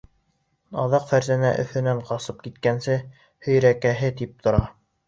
Аҙаҡ, 0.83 1.05
Фәрзәнә 1.11 1.51
Өфөнән 1.65 2.01
ҡасып 2.09 2.43
киткәнсе, 2.49 2.97
һөйәркәһе 3.49 4.15
итеп 4.17 4.39
тота. 4.49 4.67